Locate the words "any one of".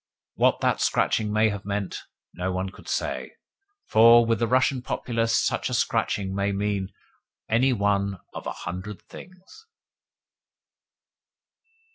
7.47-8.47